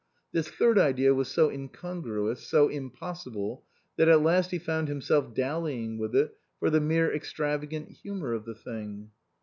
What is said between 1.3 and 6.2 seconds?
incongruous, so impossible, that at last he found himself dallying with